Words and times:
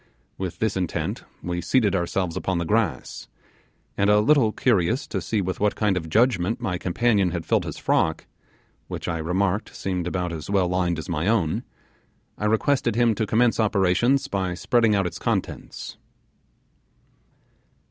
With 0.35 0.57
this 0.57 0.75
intent 0.75 1.23
we 1.43 1.61
seated 1.61 1.95
ourselves 1.95 2.35
upon 2.35 2.57
the 2.57 2.65
grass; 2.65 3.27
and 3.95 4.09
a 4.09 4.19
little 4.19 4.51
curious 4.51 5.05
to 5.05 5.21
see 5.21 5.41
with 5.41 5.59
what 5.59 5.75
kind 5.75 5.95
of 5.95 6.09
judgement 6.09 6.59
my 6.59 6.79
companion 6.79 7.29
had 7.29 7.45
filled 7.45 7.65
his 7.65 7.77
frock 7.77 8.25
which 8.87 9.07
I 9.07 9.19
remarked 9.19 9.75
seemed 9.75 10.07
about 10.07 10.33
as 10.33 10.49
well 10.49 10.67
lined 10.67 10.97
as 10.97 11.07
my 11.07 11.27
own 11.27 11.61
I 12.35 12.45
requested 12.45 12.95
him 12.95 13.13
to 13.13 13.27
commence 13.27 13.59
operations 13.59 14.27
by 14.27 14.55
spreading 14.55 14.95
out 14.95 15.05
its 15.05 15.19
contents. 15.19 15.97